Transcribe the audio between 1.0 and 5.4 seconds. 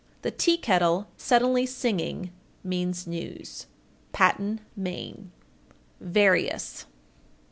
suddenly singing means news. Patten, Me.